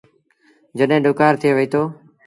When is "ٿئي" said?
1.41-1.49